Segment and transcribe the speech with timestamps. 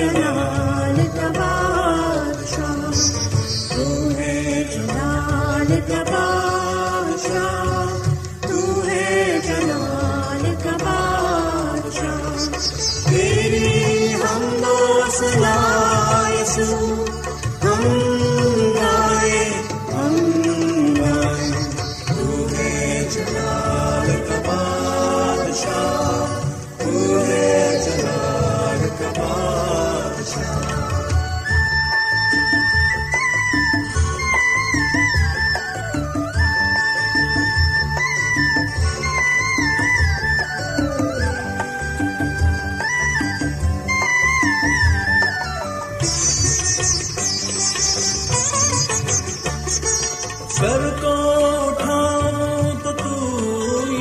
[0.00, 2.90] جلال کا بادشاہ
[3.70, 6.29] تو ہے جلال کا بادشاہ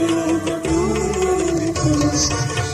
[2.59, 2.64] you.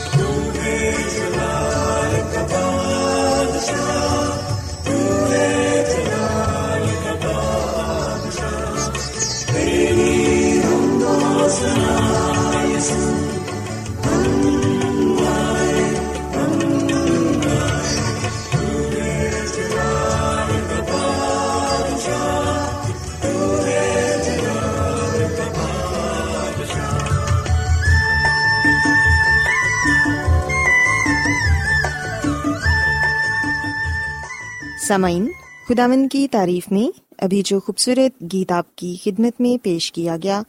[34.92, 35.28] سامعین
[35.68, 40.42] خداون کی تعریف میں ابھی جو خوبصورت گیت آپ کی خدمت میں پیش کیا گیا،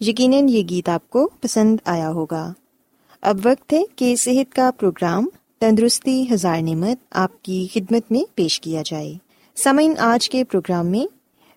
[0.00, 2.52] یقیناً یہ گیت آپ کو پسند آیا ہوگا۔
[3.22, 8.60] اب وقت ہے کہ صحت کا پروگرام تندرستی ہزار نعمت آپ کی خدمت میں پیش
[8.60, 9.14] کیا جائے۔
[9.56, 11.06] سمعین آج کے پروگرام میں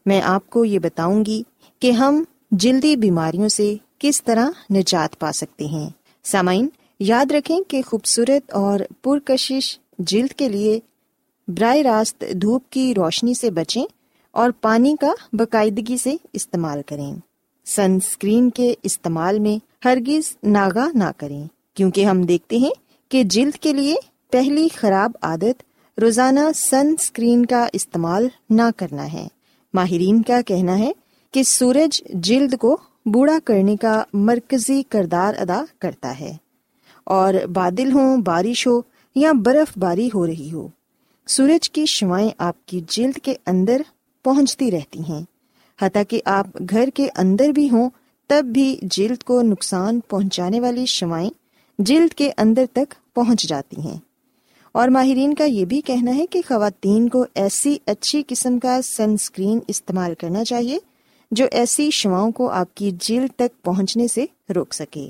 [0.05, 1.43] میں آپ کو یہ بتاؤں گی
[1.79, 5.89] کہ ہم جلدی بیماریوں سے کس طرح نجات پا سکتے ہیں۔
[6.23, 6.69] سامعین،
[6.99, 10.79] یاد رکھیں کہ خوبصورت اور پرکشش جلد کے لیے
[11.47, 13.85] براہ راست دھوپ کی روشنی سے بچیں
[14.31, 17.15] اور پانی کا باقاعدگی سے استعمال کریں۔
[17.65, 22.71] سن اسکرین کے استعمال میں ہرگز ناگا نہ کریں، کیونکہ ہم دیکھتے ہیں
[23.09, 23.95] کہ جلد کے لیے
[24.31, 25.63] پہلی خراب عادت
[25.99, 29.27] روزانہ سن اسکرین کا استعمال نہ کرنا ہے۔
[29.73, 30.91] ماہرین کا کہنا ہے
[31.31, 36.37] کہ سورج جلد کو بوڑھا کرنے کا مرکزی کردار ادا کرتا ہے؟
[37.03, 38.81] اور بادل ہوں بارش ہو
[39.15, 40.67] یا برف باری ہو رہی ہو
[41.27, 43.81] سورج کی شوائیں آپ کی جلد کے اندر
[44.23, 45.21] پہنچتی رہتی ہیں۔
[45.81, 47.89] حتیٰ کہ آپ گھر کے اندر بھی ہوں،
[48.27, 51.29] تب بھی جلد کو نقصان پہنچانے والی شوائیں
[51.79, 53.97] جلد کے اندر تک پہنچ جاتی ہیں۔
[54.71, 59.13] اور ماہرین کا یہ بھی کہنا ہے کہ خواتین کو ایسی اچھی قسم کا سن
[59.13, 60.79] اسکرین استعمال کرنا چاہیے،
[61.31, 64.25] جو ایسی شواؤں کو آپ کی جلد تک پہنچنے سے
[64.55, 65.07] روک سکے۔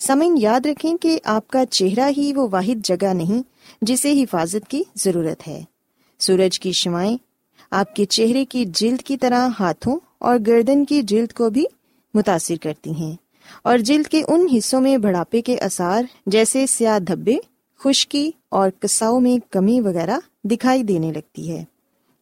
[0.00, 4.82] سمن یاد رکھیں کہ آپ کا چہرہ ہی وہ واحد جگہ نہیں جسے حفاظت کی
[4.96, 5.62] ضرورت ہے۔
[6.18, 7.16] سورج کی شوائیں
[7.70, 11.64] آپ کے چہرے کی جلد کی طرح ہاتھوں اور گردن کی جلد کو بھی
[12.14, 13.16] متاثر کرتی ہیں
[13.62, 17.36] اور جلد کے ان حصوں میں بڑھاپے کے اثار جیسے سیاہ دھبے،
[17.78, 21.64] خشکی اور کساؤ میں کمی وغیرہ دکھائی دینے لگتی ہے۔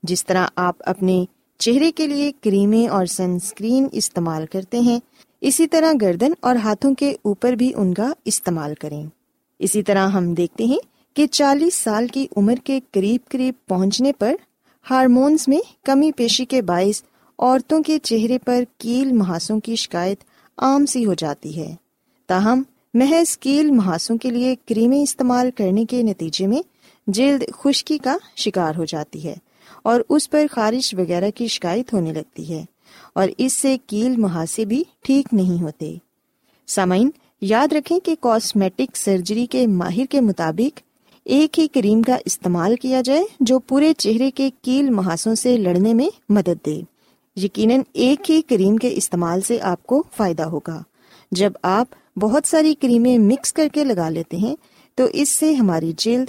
[0.03, 1.25] جس طرح آپ اپنے
[1.59, 4.99] چہرے کے لیے کریمیں اور سن اسکرین استعمال کرتے ہیں،
[5.41, 9.07] اسی طرح گردن اور ہاتھوں کے اوپر بھی ان کا استعمال کریں۔
[9.59, 14.35] اسی طرح ہم دیکھتے ہیں کہ چالیس سال کی عمر کے قریب قریب پہنچنے پر
[14.91, 17.03] ہارمونس میں کمی پیشی کے باعث
[17.39, 20.25] عورتوں کے چہرے پر کیل محاسوں کی شکایت
[20.59, 21.75] عام سی ہو جاتی ہے۔
[22.27, 22.63] تاہم،
[22.95, 26.63] محض کیل محاسوں کے لیے کریمیں استعمال کرنے کے نتیجے میں
[27.07, 29.35] جلد خشکی کا شکار ہو جاتی ہے
[29.83, 32.65] اور اس پر خارش وغیرہ کی شکایت ہونے لگتی ہے
[33.13, 35.97] اور اس سے کیل محاسے بھی ٹھیک نہیں ہوتے۔
[36.67, 37.11] سامعین،
[37.41, 40.79] یاد رکھیں کہ کاسمیٹک سرجری کے ماہر کے مطابق
[41.25, 45.95] ایک ہی کریم کا استعمال کیا جائے جو پورے چہرے کے کیل محاسوں سے لڑنے
[45.95, 46.81] میں مدد دے۔
[47.37, 50.83] یقیناً ایک ہی کریم کے استعمال سے آپ کو فائدہ ہوگا۔
[51.31, 54.57] جب آپ بہت ساری کریمیں مکس کر کے لگا لیتے ہیں،
[54.95, 56.27] تو اس سے ہماری جلد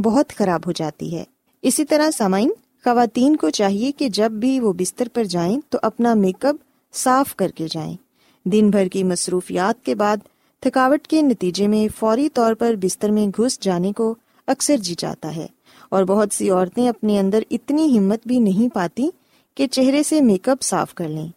[0.00, 1.24] بہت خراب ہو جاتی ہے۔
[1.62, 2.50] اسی طرح سامعین،
[2.84, 6.56] خواتین کو چاہیے کہ جب بھی وہ بستر پر جائیں تو اپنا میک اپ
[6.94, 7.96] صاف کر کے جائیں۔
[8.44, 10.16] دن بھر کی مصروفیات کے بعد
[10.60, 14.14] تھکاوٹ کے نتیجے میں فوری طور پر بستر میں گھس جانے کو
[14.48, 15.46] اکثر جی جاتا ہے
[15.88, 19.08] اور بہت سی عورتیں اپنے اندر اتنی ہمت بھی نہیں پاتی
[19.54, 21.28] کہ چہرے سے میک اپ صاف کر لیں۔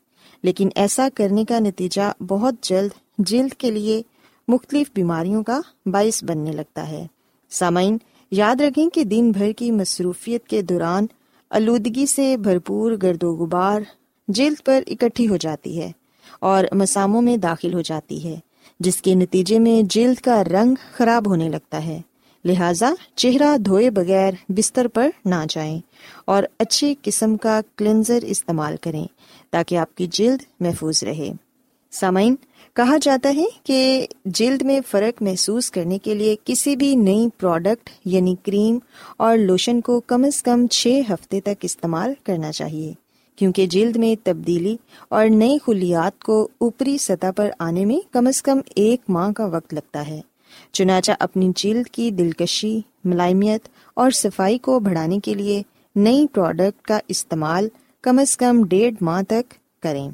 [0.44, 4.02] لیکن ایسا کرنے کا نتیجہ بہت جلد جلد کے لیے
[4.48, 7.08] مختلف بیماریوں کا باعث بننے لگتا ہے۔
[7.50, 7.98] سامعین،
[8.32, 11.06] یاد رکھیں کہ دن بھر کی مصروفیت کے دوران
[11.50, 13.82] آلودگی سے بھرپور گرد و غبار
[14.28, 15.92] جلد پر اکٹھی ہو جاتی ہے
[16.40, 18.36] اور مساموں میں داخل ہو جاتی ہے،
[18.80, 22.02] جس کے نتیجے میں جلد کا رنگ خراب ہونے لگتا ہے۔
[22.46, 25.80] لہذا چہرہ دھوئے بغیر بستر پر نہ جائیں
[26.26, 29.06] اور اچھی قسم کا کلینزر استعمال کریں
[29.50, 31.32] تاکہ آپ کی جلد محفوظ رہے۔
[31.92, 32.36] سامعین،
[32.74, 37.90] کہا جاتا ہے کہ جلد میں فرق محسوس کرنے کے لیے کسی بھی نئی پروڈکٹ
[38.06, 38.78] یعنی کریم
[39.18, 42.94] اور لوشن کو کم از کم چھ ہفتے تک استعمال کرنا چاہیے،
[43.36, 44.78] کیونکہ جلد میں تبدیلی
[45.10, 49.46] اور نئی خلیات کو اوپری سطح پر آنے میں کم از کم ایک ماہ کا
[49.46, 50.22] وقت لگتا ہے۔
[50.72, 55.64] چنانچہ اپنی جلد کی دلکشی، ملائمیت اور صفائی کو بڑھانے کے لیے
[55.96, 57.70] نئی پروڈکٹ کا استعمال
[58.02, 59.54] کم از کم ڈیڑھ ماہ تک
[59.84, 60.12] کریں۔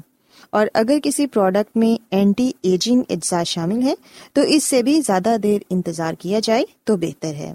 [0.50, 3.94] اور اگر کسی پروڈکٹ میں اینٹی ایجنگ اجزاء شامل ہے
[4.32, 7.54] تو اس سے بھی زیادہ دیر انتظار کیا جائے تو بہتر ہے۔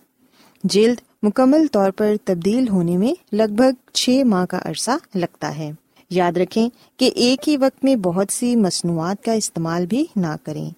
[0.63, 5.71] جلد مکمل طور پر تبدیل ہونے میں لگ بھگ چھ ماہ کا عرصہ لگتا ہے۔
[6.09, 10.69] یاد رکھیں کہ ایک ہی وقت میں بہت سی مصنوعات کا استعمال بھی نہ کریں۔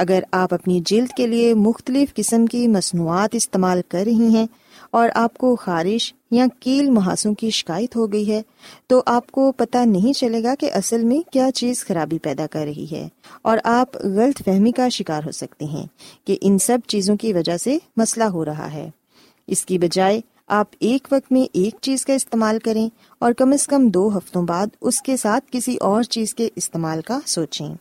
[0.00, 4.46] اگر آپ اپنی جلد کے لیے مختلف قسم کی مصنوعات استعمال کر رہی ہیں
[4.90, 8.42] اور آپ کو خارش یا کیل محاسوں کی شکایت ہو گئی ہے،
[8.86, 12.64] تو آپ کو پتہ نہیں چلے گا کہ اصل میں کیا چیز خرابی پیدا کر
[12.64, 13.08] رہی ہے
[13.42, 15.86] اور آپ غلط فہمی کا شکار ہو سکتے ہیں
[16.24, 18.90] کہ ان سب چیزوں کی وجہ سے مسئلہ ہو رہا ہے۔
[19.46, 22.88] اس کی بجائے آپ ایک وقت میں ایک چیز کا استعمال کریں
[23.18, 27.00] اور کم از کم دو ہفتوں بعد اس کے ساتھ کسی اور چیز کے استعمال
[27.00, 27.74] کا سوچیں۔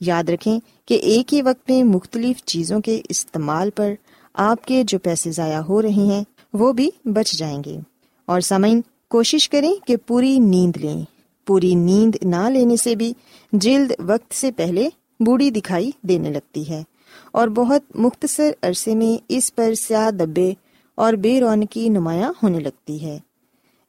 [0.00, 3.92] یاد رکھیں کہ ایک ہی وقت میں مختلف چیزوں کے استعمال پر
[4.34, 7.76] آپ کے جو پیسے ضائع ہو رہے ہیں، وہ بھی بچ جائیں گے۔
[8.26, 11.04] اور سامعین، کوشش کریں کہ پوری نیند لیں۔
[11.46, 13.12] پوری نیند نہ لینے سے بھی
[13.52, 14.88] جلد وقت سے پہلے
[15.20, 16.82] بوڑھی دکھائی دینے لگتی ہے۔
[17.32, 20.52] اور بہت مختصر عرصے میں اس پر سیاہ دبے
[20.94, 23.18] اور بے رونقی نمایاں ہونے لگتی ہے۔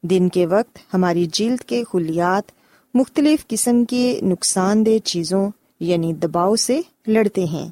[0.04, 2.52] دن کے وقت ہماری جلد کے خلیات
[2.94, 7.70] مختلف قسم کے نقصان دہ چیزوں یعنی دباؤ سے لڑتے ہیں،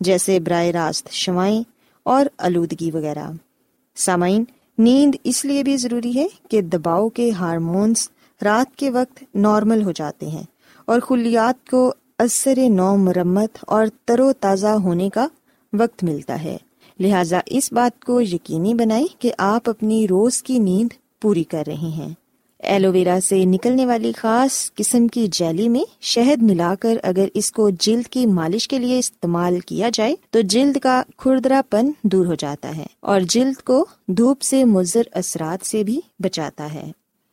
[0.00, 1.62] جیسے براہ راست شوائیں
[2.02, 3.24] اور آلودگی وغیرہ۔
[3.96, 4.44] سامعین،
[4.78, 8.10] نیند اس لیے بھی ضروری ہے کہ دباؤ کے ہارمونس
[8.44, 10.42] رات کے وقت نارمل ہو جاتے ہیں
[10.84, 15.26] اور خلیات کو اثر نو مرمت اور تر و تازہ ہونے کا
[15.72, 16.56] وقت ملتا ہے۔
[17.00, 21.74] لہٰذا اس بات کو یقینی بنائیں کہ آپ اپنی روز کی نیند پوری کر رہے
[21.74, 22.08] ہیں۔
[22.58, 27.52] ایلو ویرا سے نکلنے والی خاص قسم کی جیلی میں شہد ملا کر اگر اس
[27.52, 32.26] کو جلد کی مالش کے لیے استعمال کیا جائے تو جلد کا کھردرا پن دور
[32.26, 36.92] ہو جاتا ہے اور جلد کو دھوپ سے مضر اثرات سے بھی بچاتا ہے۔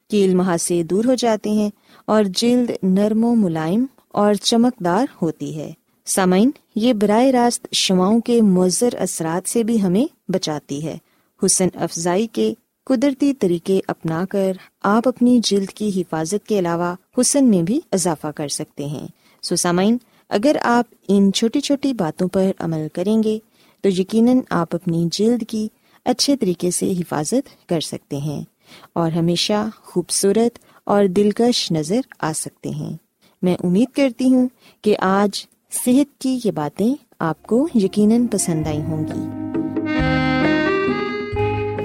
[0.10, 1.70] کیل مہا سے دور ہو جاتے ہیں
[2.06, 5.72] اور جلد نرم و ملائم اور چمکدار ہوتی ہے۔
[6.06, 10.98] سامعین، یہ براہ راست شواؤں کے مضر اثرات سے بھی ہمیں بچاتی ہے۔
[11.46, 12.54] حسن افزائی کے
[12.86, 14.52] قدرتی طریقے اپنا کر
[14.84, 19.08] آپ اپنی جلد کی حفاظت کے علاوہ حسن میں بھی اضافہ کر سکتے ہیں۔
[19.42, 19.56] سو
[20.30, 23.40] اگر آپ ان چھوٹی چھوٹی باتوں پر عمل کریں گے،
[23.82, 25.68] تو یقیناً آپ اپنی جلد کی
[26.06, 28.44] اچھے طریقے سے حفاظت کر سکتے ہیں
[28.94, 32.98] اور ہمیشہ خوبصورت اور دلکش نظر آ سکتے ہیں۔
[33.42, 34.48] میں امید کرتی ہوں
[34.82, 35.46] کہ آج
[35.86, 39.43] صحت کی یہ باتیں آپ کو یقیناً پسند آئی ہوں گی۔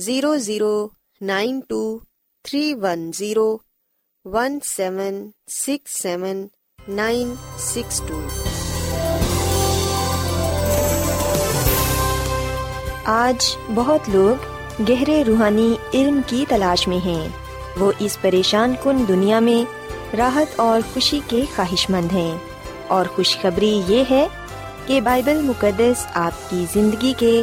[0.00, 0.88] Zero zero
[1.20, 1.98] nine two
[2.44, 3.58] three one zero
[4.24, 6.46] one seven six seven
[6.88, 8.20] nine six two
[13.04, 14.42] آج بہت لوگ
[14.88, 17.28] گہرے روحانی علم کی تلاش میں ہیں۔
[17.78, 19.86] وہ اس پریشان کن دنیا میں
[20.16, 22.38] راحت اور خوشی کے خواہش مند ہیں۔
[22.86, 24.28] اور خوشخبری یہ ہے
[24.86, 27.42] کہ بائبل مقدس آپ کی زندگی کے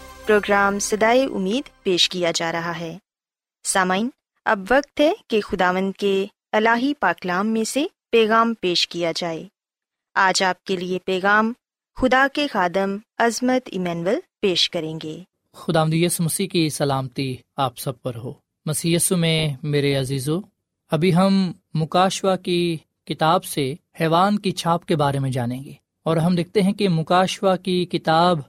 [0.27, 2.97] پروگرام سدائے امید پیش کیا جا رہا ہے۔
[3.63, 4.09] سامعین،
[4.45, 9.47] اب وقت ہے کہ خداوند کے الہی پاکلام میں سے پیغام پیش کیا جائے۔
[10.13, 11.53] آج آپ کے لیے پیغام
[11.95, 15.19] خدا کے خادم عظمت ایمینول پیش کریں گے۔
[15.53, 18.33] خدا یس مسیح کی سلامتی آپ سب پر ہو۔
[18.65, 20.39] مسی میں میرے عزیزو،
[20.91, 25.73] ابھی ہم مکاشوا کی کتاب سے حیوان کی چھاپ کے بارے میں جانیں گے
[26.03, 28.39] اور ہم دیکھتے ہیں کہ مکاشوا کی کتاب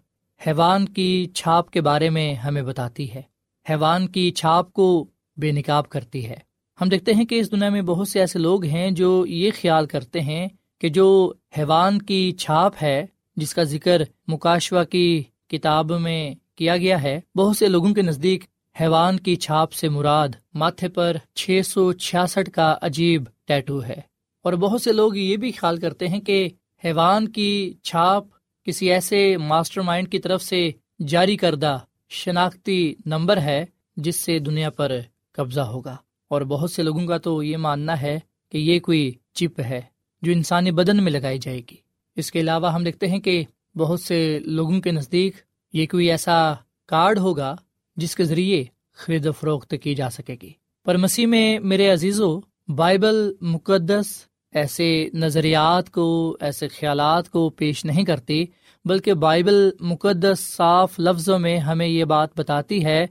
[0.47, 3.23] حیوان کی چھاپ کے بارے میں ہمیں بتاتی ہے۔
[3.71, 5.07] حیوان کی چھاپ کو
[5.37, 6.37] بے نکاب کرتی ہے۔
[6.81, 9.87] ہم دیکھتے ہیں کہ اس دنیا میں بہت سے ایسے لوگ ہیں جو یہ خیال
[9.87, 10.49] کرتے ہیں
[10.81, 13.07] کہ جو حیوان کی چھاپ ہے،
[13.37, 18.45] جس کا ذکر مکاشوا کی کتاب میں کیا گیا ہے، بہت سے لوگوں کے نزدیک
[18.81, 24.01] حیوان کی چھاپ سے مراد ماتھے پر چھ سو چھیاسٹھ کا عجیب ٹیٹو ہے۔
[24.43, 26.49] اور بہت سے لوگ یہ بھی خیال کرتے ہیں کہ
[26.85, 28.25] حیوان کی چھاپ
[28.65, 30.71] کسی ایسے ماسٹر مائنڈ کی طرف سے
[31.07, 31.79] جاری کردہ
[32.09, 33.67] شناختی نمبر ہے
[33.97, 34.93] جس سے دنیا پر
[35.33, 35.97] قبضہ ہوگا۔
[36.29, 38.21] اور بہت سے لوگوں کا تو یہ ماننا ہے
[38.53, 39.81] کہ یہ کوئی چپ ہے
[40.23, 41.77] جو انسانی بدن میں لگائی جائے گی۔
[42.17, 43.45] اس کے علاوہ ہم دیکھتے ہیں کہ
[43.77, 45.35] بہت سے لوگوں کے نزدیک
[45.73, 46.55] یہ کوئی ایسا
[46.87, 47.57] کارڈ ہوگا
[47.97, 50.51] جس کے ذریعے خرید و فروخت کی جا سکے گی۔
[50.85, 58.05] پر مسیح میں میرے عزیزو، بائبل مقدس ایسے نظریات کو، ایسے خیالات کو پیش نہیں
[58.05, 58.45] کرتی،
[58.85, 63.07] بلکہ بائبل مقدس صاف لفظوں میں ہمیں یہ بات بتاتی ہے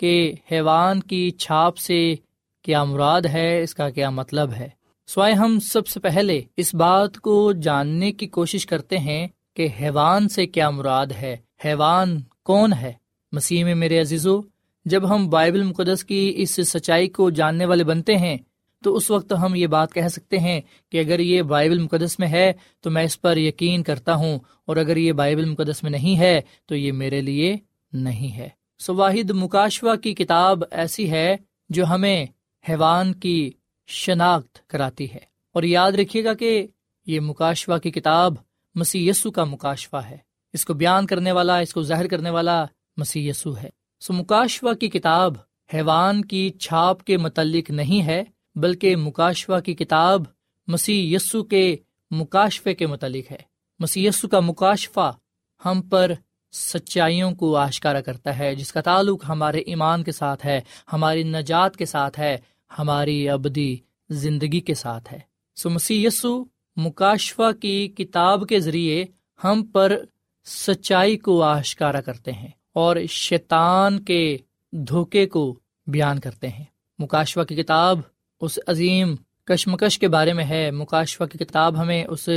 [0.00, 2.14] کہ حیوان کی چھاپ سے
[2.62, 4.68] کیا مراد ہے، اس کا کیا مطلب ہے۔
[5.06, 10.28] سوائے ہم سب سے پہلے اس بات کو جاننے کی کوشش کرتے ہیں کہ حیوان
[10.28, 12.92] سے کیا مراد ہے۔ حیوان کون ہے؟
[13.32, 14.40] مسیح میں میرے عزیزو،
[14.84, 18.36] جب ہم بائبل مقدس کی اس سچائی کو جاننے والے بنتے ہیں
[18.84, 20.60] تو اس وقت ہم یہ بات کہہ سکتے ہیں
[20.92, 24.76] کہ اگر یہ بائبل مقدس میں ہے تو میں اس پر یقین کرتا ہوں اور
[24.76, 27.56] اگر یہ بائبل مقدس میں نہیں ہے تو یہ میرے لیے
[27.92, 28.48] نہیں ہے۔
[28.78, 31.36] سو واحد مکاشوا کی کتاب ایسی ہے
[31.68, 32.26] جو ہمیں
[32.68, 33.50] حیوان کی
[33.86, 35.20] شناخت کراتی ہے۔
[35.54, 36.66] اور یاد رکھیے گا کہ
[37.06, 38.34] یہ مکاشوا کی کتاب
[38.74, 40.16] مسی یسو کا مکاشوا ہے۔
[40.52, 42.64] اس کو بیان کرنے والا، اس کو ظاہر کرنے والا
[42.96, 45.32] مسی یسو ہے۔ سو مکاشوا کی کتاب
[45.74, 48.24] حیوان کی چھاپ کے متعلق نہیں ہے
[48.54, 50.22] بلکہ مکاشوا کی کتاب
[50.66, 51.76] مسیح یسو کے
[52.10, 53.38] مکاشفے کے متعلق ہے۔
[53.78, 55.16] مسی یسو کا مکاشفہ
[55.64, 56.12] ہم پر
[56.52, 60.60] سچائیوں کو آشکارا کرتا ہے، جس کا تعلق ہمارے ایمان کے ساتھ ہے،
[60.92, 62.38] ہماری نجات کے ساتھ ہے،
[62.78, 63.76] ہماری ابدی
[64.10, 65.18] زندگی کے ساتھ ہے۔
[65.56, 66.44] سو مسیح یسو
[66.76, 69.04] مکاشفہ کی کتاب کے ذریعے
[69.44, 69.96] ہم پر
[70.44, 74.38] سچائی کو آشکارا کرتے ہیں اور شیطان کے
[74.72, 76.64] دھوکے کو بیان کرتے ہیں۔
[76.98, 78.00] مکاشفہ کی کتاب
[78.44, 82.28] اس عظیم کشمکش کے بارے میں ہے۔ مکاشفہ کی کتاب ہمیں اس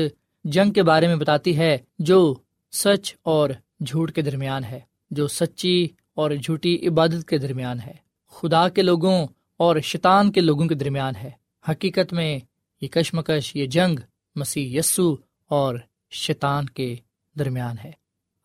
[0.44, 2.36] جنگ کے بارے میں بتاتی ہے جو
[2.72, 3.50] سچ اور
[3.86, 4.80] جھوٹ کے درمیان ہے،
[5.12, 7.94] جو سچی اور جھوٹی عبادت کے درمیان ہے۔
[8.28, 11.30] خدا کے لوگوں اور شیطان کے لوگوں کے درمیان ہے۔
[11.70, 12.40] حقیقت میں
[12.82, 14.00] یہ کشمکش، یہ جنگ
[14.36, 15.16] مسیح یسو
[15.50, 15.76] اور
[16.10, 16.96] شیطان کے
[17.40, 17.92] درمیان ہے۔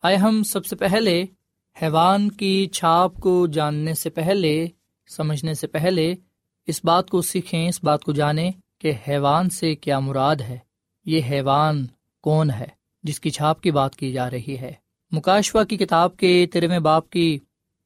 [0.03, 1.23] آئے ہم سب سے پہلے
[1.81, 4.67] حیوان کی چھاپ کو جاننے سے پہلے،
[5.07, 6.15] سمجھنے سے پہلے
[6.67, 10.57] اس بات کو سیکھیں، اس بات کو جانیں کہ حیوان سے کیا مراد ہے۔
[11.05, 11.85] یہ حیوان
[12.23, 12.67] کون ہے
[13.03, 14.71] جس کی چھاپ کی بات کی جا رہی ہے؟
[15.11, 17.37] مکاشوا کی کتاب کے تیرہویں باپ کی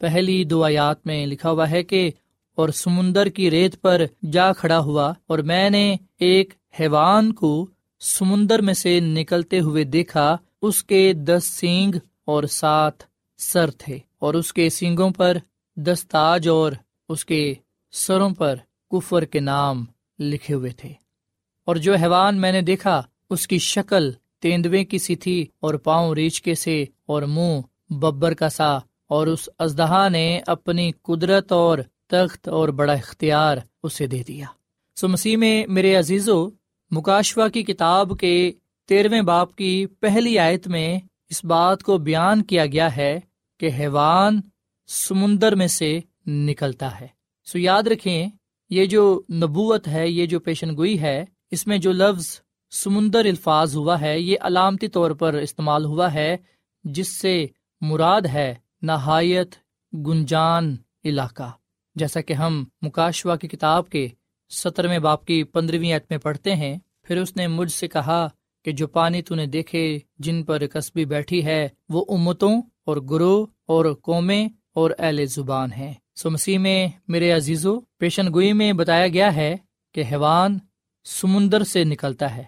[0.02, 2.10] پہلی دو آیات میں لکھا ہوا ہے کہ،
[2.58, 7.68] اور سمندر کی ریت پر جا کھڑا ہوا، اور میں نے ایک حیوان کو
[8.02, 13.04] سمندر میں سے نکلتے ہوئے دیکھا، اس کے دس سینگ اور سات
[13.40, 15.38] سر تھے، اور اس کے سینگوں پر
[15.78, 16.72] دس تاج اور
[17.10, 17.54] اس کے
[17.94, 18.56] سروں پر
[18.92, 19.86] کفر کے نام
[20.20, 20.94] لکھے ہوئے تھے۔
[21.66, 26.16] اور جو حیوان میں نے دیکھا، اس کی شکل تیندوے کی سی تھی اور پاؤں
[26.16, 31.78] ریچھ کے سے اور منہ ببر کا سا۔ اور اس ازدہا نے اپنی قدرت اور
[32.08, 34.46] تخت اور بڑا اختیار اسے دے دیا۔
[34.96, 36.50] سو مسیح میں میرے عزیزو
[36.92, 38.52] مکاشوا کی کتاب کے
[38.86, 43.20] تیرہویں باپ کی پہلی آیت میں اس بات کو بیان کیا گیا ہے
[43.60, 44.42] کہ حیوان
[44.88, 47.08] سمندر میں سے نکلتا ہے۔
[47.46, 48.28] سو یاد رکھیں
[48.70, 53.76] یہ جو نبوت ہے، یہ جو پیشن گوئی ہے، اس میں جو لفظ سمندر الفاظ
[53.76, 56.38] ہوا ہے، یہ علامتی طور پر استعمال ہوا ہے،
[56.84, 57.46] جس سے
[57.82, 59.56] مراد ہے نہایت
[59.94, 60.76] گنجان
[61.06, 61.52] علاقہ۔
[61.96, 64.08] جیسا کہ ہم مکاشوا کی کتاب کے
[64.50, 68.28] سترویں باپ کی پندرہویں ایت میں پڑھتے ہیں، پھر اس نے مجھ سے کہا
[68.66, 73.46] کہ جو پانی تو نے دیکھے، جن پر قصبی بیٹھی ہے، وہ امتوں اور گروہ
[73.66, 79.08] اور قومیں اور اہل زبان ہیں۔ سو مسیح میں میرے عزیزو، پیشن گوئی میں بتایا
[79.08, 79.56] گیا ہے
[79.92, 80.58] کہ حیوان
[81.06, 82.44] سمندر سے نکلتا ہے۔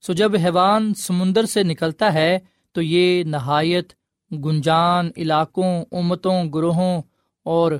[0.00, 2.38] سو جب حیوان سمندر سے نکلتا ہے،
[2.72, 3.92] تو یہ نہایت
[4.32, 7.02] گنجان علاقوں، امتوں، گروہوں
[7.44, 7.72] اور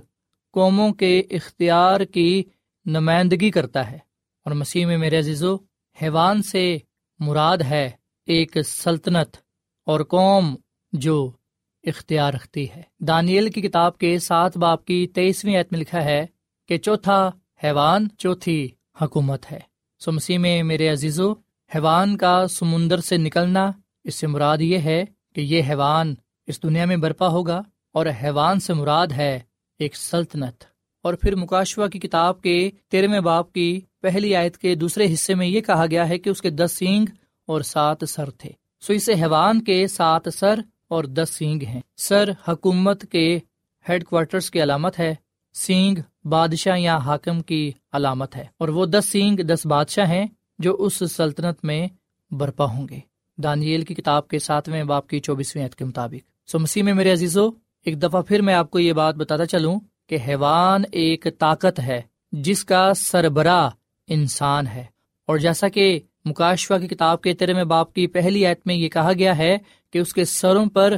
[0.53, 2.43] قوموں کے اختیار کی
[2.87, 3.99] نمائندگی کرتا ہے۔
[4.45, 5.57] اور مسیح میں میرے عزیزو،
[6.03, 6.79] حیوان سے
[7.19, 7.91] مراد ہے
[8.27, 9.37] ایک سلطنت
[9.87, 10.57] اور قوم
[10.93, 11.33] جو
[11.83, 16.27] اختیار رکھتی ہے۔ دانیل کی کتاب کے سات باپ کی تیئیسویں عت میں لکھا ہے
[16.69, 17.31] کہ چوتھا
[17.65, 18.69] حیوان، چوتھی
[19.03, 19.61] حکومت ہے۔
[19.99, 21.33] سو مسیح میں میرے عزیزو،
[21.75, 23.71] حیوان کا سمندر سے نکلنا
[24.05, 26.15] اس سے مراد یہ ہے کہ یہ حیوان
[26.47, 29.41] اس دنیا میں برپا ہوگا اور حیوان سے مراد ہے
[29.79, 30.65] ایک سلطنت۔
[31.03, 35.47] اور پھر مکاشوا کی کتاب کے تیرہویں باپ کی پہلی آیت کے دوسرے حصے میں
[35.47, 37.07] یہ کہا گیا ہے کہ اس کے دس سینگ
[37.47, 40.61] اور سات سر تھے۔ سو اسے حیوان کے سات سر
[40.93, 43.39] اور دس سینگ ہیں۔ سر، حکومت کے
[43.89, 45.15] ہیڈ کوارٹرز کی علامت ہے۔
[45.55, 50.27] سینگ بادشاہ یا حاکم کی علامت ہے۔ اور وہ دس سینگ، دس بادشاہ ہیں
[50.59, 51.89] جو اس سلطنت میں
[52.31, 52.99] برپا ہوں گے۔
[53.43, 57.13] دانیل کی کتاب کے ساتویں باپ کی چوبیسویں عید کے مطابق۔ سو مسیح میں میرے
[57.13, 57.51] عزیزو،
[57.85, 62.03] ایک دفعہ پھر میں آپ کو یہ بات بتاتا چلوں کہ حیوان ایک طاقت ہے
[62.33, 63.71] جس کا سربراہ
[64.07, 64.85] انسان ہے۔
[65.27, 68.89] اور جیسا کہ مکاشوا کی کتاب کے تیرے میں باپ کی پہلی ایت میں یہ
[68.89, 69.59] کہا گیا ہے
[69.93, 70.95] کہ اس کے سروں پر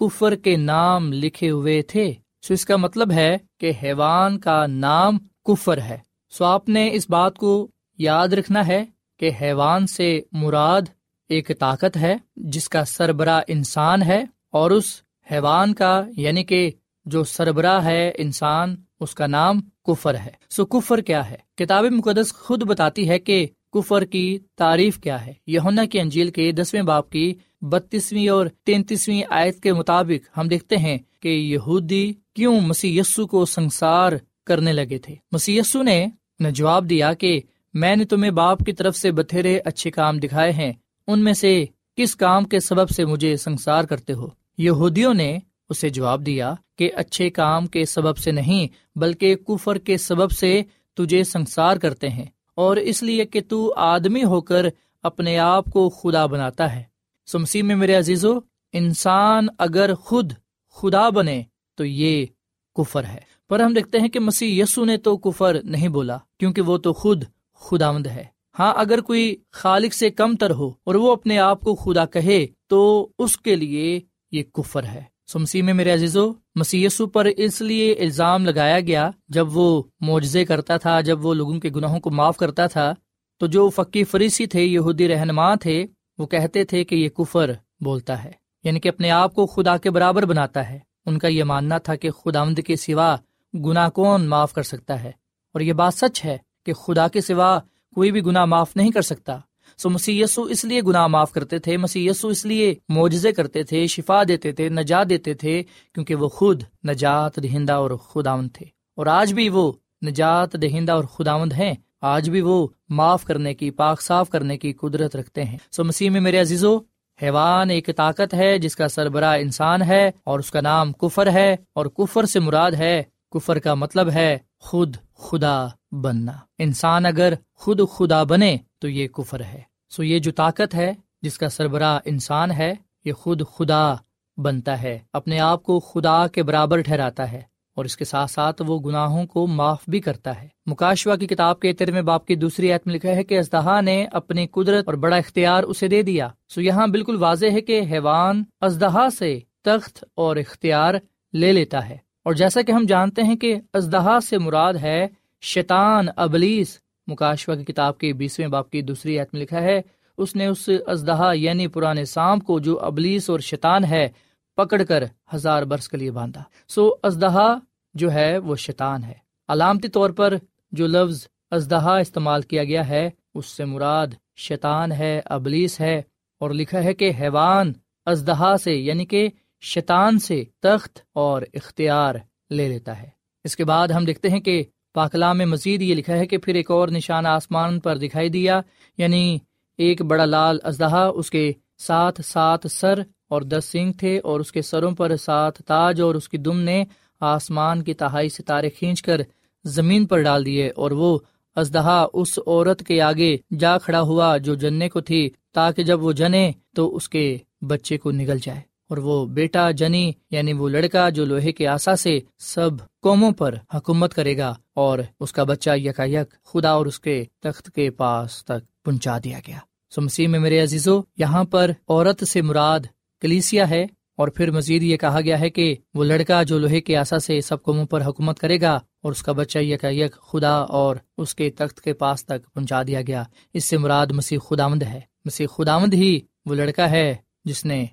[0.00, 2.12] کفر کے نام لکھے ہوئے تھے۔
[2.42, 5.98] سو اس کا مطلب ہے کہ حیوان کا نام کفر ہے۔
[6.30, 8.84] سو آپ نے اس بات کو یاد رکھنا ہے
[9.20, 10.82] کہ حیوان سے مراد
[11.28, 14.84] ایک طاقت ہے جس کا سربراہ انسان ہے اور اس
[15.32, 16.70] حیوان کا یعنی کہ
[17.06, 22.32] جو سربراہ ہے انسان، اس کا نام کفر ہے۔ سو کفر کیا ہے؟ کتاب مقدس
[22.32, 27.10] خود بتاتی ہے کہ کفر کی تعریف کیا ہے۔ یونا کی انجیل کے دسویں باپ
[27.10, 33.00] کی بتیسویں اور تینتیسویں آیت کے مطابق ہم دیکھتے ہیں کہ یہودی کیوں مسی
[33.30, 34.12] کو سنسار
[34.46, 36.06] کرنے لگے تھے۔ مسی نے
[36.50, 37.40] جواب دیا کہ
[37.74, 40.72] میں نے تمہیں باپ کی طرف سے بتھیرے اچھے کام دکھائے ہیں۔
[41.06, 41.64] ان میں سے
[41.96, 44.28] کس کام کے سبب سے مجھے سنسار کرتے ہو؟
[44.58, 49.96] یہودیوں نے اسے جواب دیا کہ اچھے کام کے سبب سے نہیں، بلکہ کفر کے
[49.96, 50.62] سبب سے
[50.96, 52.26] تجھے سنسار کرتے ہیں۔
[52.58, 54.66] اور اس لیے کہ تو آدمی ہو کر
[55.02, 56.82] اپنے آپ کو خدا بناتا ہے۔
[57.26, 58.38] سمسی میں میرے عزیزو،
[58.72, 60.32] انسان اگر خود
[60.74, 61.42] خدا بنے
[61.74, 62.26] تو یہ
[62.74, 66.62] کفر ہے۔ پر ہم دیکھتے ہیں کہ مسیح یسو نے تو کفر نہیں بولا، کیونکہ
[66.62, 68.24] وہ تو خود خدا مند ہے۔
[68.58, 72.46] ہاں اگر کوئی خالق سے کم تر ہو اور وہ اپنے آپ کو خدا کہے
[72.66, 74.00] تو اس کے لیے
[74.32, 79.56] یہ کفر ہے۔ سمسی میں میرے عزیزو مسیسو پر اس لیے الزام لگایا گیا جب
[79.56, 82.92] وہ معجزے کرتا تھا، جب وہ لوگوں کے گناہوں کو معاف کرتا تھا،
[83.40, 85.84] تو جو فقی فریسی تھے، یہودی رہنما تھے،
[86.18, 88.32] وہ کہتے تھے کہ یہ کفر بولتا ہے
[88.64, 91.94] یعنی کہ اپنے آپ کو خدا کے برابر بناتا ہے۔ ان کا یہ ماننا تھا
[91.94, 93.14] کہ خدا آمد کے سوا
[93.54, 95.12] گناہ کون معاف کر سکتا ہے،
[95.54, 97.58] اور یہ بات سچ ہے کہ خدا کے سوا
[97.96, 99.38] کوئی بھی گناہ معاف نہیں کر سکتا۔
[99.78, 104.22] سو مسی اس لیے گناہ معاف کرتے تھے مسی اس لیے معجزے کرتے تھے، شفا
[104.28, 105.62] دیتے تھے، نجات دیتے تھے،
[105.94, 109.72] کیونکہ وہ خود نجات دہندہ اور خداوند تھے۔ اور آج بھی وہ
[110.06, 114.72] نجات دہندہ اور خداوند ہیں۔ آج بھی وہ معاف کرنے کی، پاک صاف کرنے کی
[114.72, 116.78] قدرت رکھتے ہیں۔ سو مسیح میں میرے عزیزو،
[117.22, 121.56] حیوان ایک طاقت ہے جس کا سربراہ انسان ہے اور اس کا نام کفر ہے
[121.74, 127.80] اور کفر سے مراد ہے، کفر کا مطلب ہے خود خدا بننا۔ انسان اگر خود
[127.92, 132.50] خدا بنے تو یہ کفر ہے۔ سو یہ جو طاقت ہے جس کا سربراہ انسان
[132.50, 132.74] ہے،
[133.04, 133.94] یہ خود خدا
[134.36, 137.42] بنتا ہے، اپنے آپ کو خدا کے برابر ٹھہراتا ہے
[137.76, 141.60] اور اس کے ساتھ ساتھ وہ گناہوں کو معاف بھی کرتا ہے۔ مکاشوا کی کتاب
[141.60, 144.94] کے ترم باپ کی دوسری عید میں لکھا ہے کہ ازدہا نے اپنی قدرت اور
[144.94, 150.04] بڑا اختیار اسے دے دیا۔ سو یہاں بالکل واضح ہے کہ حیوان ازدہا سے تخت
[150.14, 150.94] اور اختیار
[151.32, 155.06] لے لیتا ہے۔ اور جیسا کہ ہم جانتے ہیں کہ ازدہا سے مراد ہے
[155.40, 159.80] شیطان، ابلیس مکاشوا کی کتاب کے بیسویں باپ کی دوسری عید میں لکھا ہے،
[160.18, 164.08] اس نے اس ازدہا یعنی پرانے سام کو جو ابلیس اور شیطان ہے،
[164.56, 167.58] پکڑ کر ہزار برس کے لیے باندھا۔ سو ازدہا
[167.94, 169.14] جو ہے، وہ شیطان ہے۔
[169.48, 170.34] علامتی طور پر
[170.72, 176.02] جو لفظ ازدہا استعمال کیا گیا ہے، اس سے مراد شیطان ہے، ابلیس ہے،
[176.40, 177.72] اور لکھا ہے کہ حیوان
[178.06, 179.28] ازدہا سے یعنی کہ
[179.60, 182.14] شیطان سے تخت اور اختیار
[182.50, 183.08] لے لیتا ہے۔
[183.44, 186.54] اس کے بعد ہم دیکھتے ہیں کہ پاکلام میں مزید یہ لکھا ہے کہ پھر
[186.54, 188.60] ایک اور نشان آسمان پر دکھائی دیا
[188.98, 189.38] یعنی
[189.78, 194.52] ایک بڑا لال ازدہا اس کے ساتھ سات سر اور دس سنگ تھے اور اس
[194.52, 196.84] کے سروں پر سات تاج اور اس کی دم نے
[197.20, 199.20] آسمان کی تہائی ستارے کھینچ کر
[199.64, 201.18] زمین پر ڈال دیے اور وہ
[201.56, 206.12] ازدہا اس عورت کے آگے جا کھڑا ہوا جو جننے کو تھی، تاکہ جب وہ
[206.12, 211.08] جنے تو اس کے بچے کو نگل جائے۔ اور وہ بیٹا جنی یعنی وہ لڑکا
[211.08, 212.70] جو لوہے کے آسا سے سب
[213.02, 217.24] قوموں پر حکومت کرے گا اور اس کا بچہ یکا یک خدا اور اس کے
[217.40, 219.58] تخت کے پاس تک پہنچا دیا گیا۔
[219.90, 222.80] سو مسیح میں میرے عزیزو، یہاں پر عورت سے مراد
[223.20, 226.96] کلیسیا ہے اور پھر مزید یہ کہا گیا ہے کہ وہ لڑکا جو لوہے کے
[226.96, 230.54] آسا سے سب قوموں پر حکومت کرے گا اور اس کا بچہ یکا یک خدا
[230.58, 233.22] اور اس کے تخت کے پاس تک پہنچا دیا گیا،
[233.52, 237.86] اس سے مراد مسیح خداوند ہے۔ مسیح خداوند ہی وہ لڑکا ہے جس نے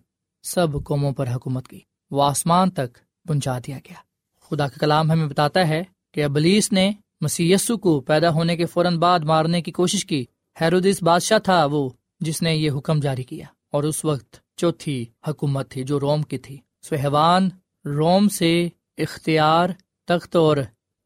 [0.46, 1.80] سب قوموں پر حکومت کی۔
[2.12, 3.96] وہ آسمان تک پہنچا دیا گیا۔
[4.42, 8.98] خدا کا کلام ہمیں بتاتا ہے کہ ابلیس نے مسی کو پیدا ہونے کے فوراً
[8.98, 10.26] بعد مارنے کی کوشش کی۔
[10.62, 15.72] حیرودس بادشاہ تھا وہ جس نے یہ حکم جاری کیا۔ اور اس وقت چوتھی حکومت
[15.72, 17.50] تھی جو روم کی تھی۔ سہوان
[17.86, 19.70] روم سے اختیار،
[20.08, 20.58] تخت اور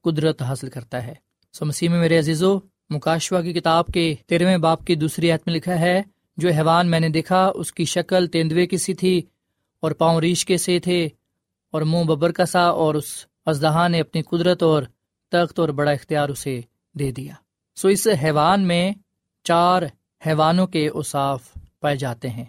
[0.04, 1.13] قدرت حاصل کرتا ہے۔
[1.54, 5.56] سو مسیح میں میرے عزیزو مکاشوا کی کتاب کے تیرہویں باپ کی دوسری عت میں
[5.56, 6.02] لکھا ہے
[6.39, 9.21] جو حیوان میں نے دیکھا، اس کی شکل تیندوے کی سی تھی
[9.80, 11.10] اور پاؤں ریش کے سے تھے
[11.71, 14.84] اور منہ ببر کا سا اور اس ازدہا نے اپنی قدرت اور
[15.32, 16.62] تخت اور بڑا اختیار اسے
[16.93, 17.34] دے دیا۔
[17.75, 18.91] سو اس حیوان میں
[19.43, 19.84] چار
[20.28, 21.43] حیوانوں کے اصاف
[21.80, 22.45] پائے جاتے ہیں۔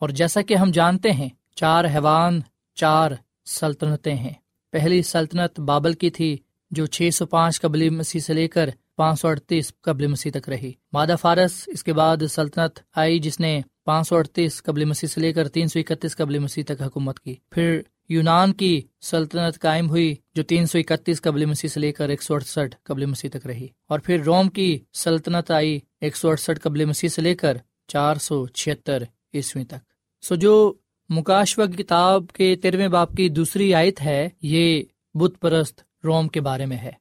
[0.00, 2.40] اور جیسا کہ ہم جانتے ہیں، چار حیوان،
[2.74, 3.10] چار
[3.44, 4.34] سلطنتیں ہیں۔
[4.70, 6.36] پہلی سلطنت بابل کی تھی،
[6.70, 10.48] جو چھ سو پانچ قبلی مسیح سے لے کر پانچ سو اڑتیس قبل مسیح تک
[10.48, 15.08] رہی۔ مادہ فارس، اس کے بعد سلطنت آئی، جس نے پانچ سو اڑتیس قبل مسیح
[15.08, 19.60] سے لے کر تین سو اکتیس قبل مسیح تک حکومت کی۔ پھر یونان کی سلطنت
[19.60, 23.06] قائم ہوئی، جو تین سو اکتیس قبل مسیح سے لے کر ایک سو اڑسٹھ قبل
[23.06, 27.22] مسیح تک رہی۔ اور پھر روم کی سلطنت آئی، ایک سو اڑسٹھ قبل مسیح سے
[27.22, 27.56] لے کر
[27.88, 29.02] چار سو چھتر
[29.34, 30.74] عیسویں تک۔ سو جو
[31.08, 34.82] مکاشوا کی کتاب کے تیرویں باپ کی دوسری آیت ہے، یہ
[35.14, 36.92] بت پرست روم کے بارے میں ہے،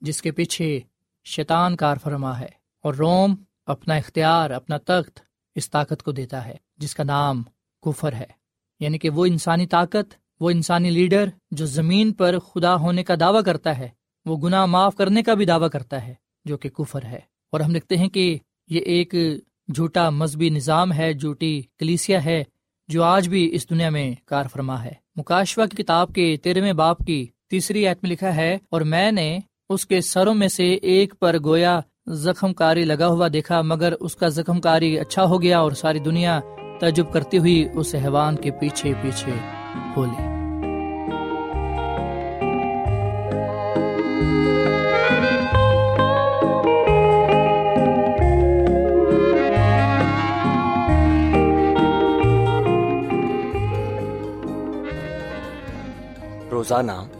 [0.00, 0.80] جس کے پیچھے
[1.24, 2.48] شیطان کار فرما ہے
[2.82, 3.34] اور روم
[3.66, 5.20] اپنا اختیار، اپنا تخت
[5.54, 7.42] اس طاقت کو دیتا ہے، جس کا نام
[7.82, 8.40] کفر ہے۔
[8.80, 13.44] یعنی کہ وہ انسانی طاقت، وہ انسانی لیڈر جو زمین پر خدا ہونے کا دعویٰ
[13.44, 13.88] کرتا ہے،
[14.24, 17.20] وہ گناہ معاف کرنے کا بھی دعویٰ کرتا ہے، جو کہ کفر ہے۔
[17.52, 19.14] اور ہم لکھتے ہیں کہ یہ ایک
[19.74, 22.44] جھوٹا مذہبی نظام ہے، جھوٹی کلیسیا ہے،
[22.88, 26.98] جو آج بھی اس دنیا میں کار فرما ہے۔ مکاشوا کی کتاب کے تیرہویں باپ
[26.98, 29.38] کی تیسری ایت میں لکھا ہے، اور میں نے
[29.70, 31.80] اس کے سروں میں سے ایک پر گویا
[32.22, 35.98] زخم کاری لگا ہوا دیکھا، مگر اس کا زخم کاری اچھا ہو گیا اور ساری
[35.98, 36.40] دنیا
[36.80, 39.32] تجب کرتی ہوئی اس حیوان کے پیچھے پیچھے
[39.96, 40.28] ہو لی
[56.50, 57.19] روزانہ